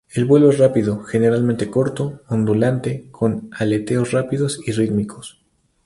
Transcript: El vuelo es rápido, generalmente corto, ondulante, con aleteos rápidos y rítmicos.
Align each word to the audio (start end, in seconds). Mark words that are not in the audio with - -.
El 0.11 0.25
vuelo 0.25 0.49
es 0.49 0.57
rápido, 0.57 1.03
generalmente 1.03 1.69
corto, 1.69 2.21
ondulante, 2.27 3.07
con 3.11 3.51
aleteos 3.53 4.11
rápidos 4.13 4.59
y 4.65 4.71
rítmicos. 4.71 5.43